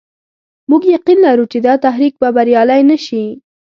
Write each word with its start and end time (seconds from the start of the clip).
موږ 0.69 0.83
يقين 0.95 1.17
لرو 1.25 1.45
چې 1.51 1.57
دا 1.67 1.73
تحریک 1.85 2.13
به 2.21 2.29
بریالی 2.35 2.81
نه 2.89 2.97
شي. 3.05 3.23